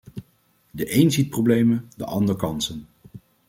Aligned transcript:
De 0.71 0.85
één 0.85 1.11
ziet 1.11 1.29
problemen, 1.29 1.89
de 1.95 2.05
ander 2.05 2.35
kansen. 2.35 2.85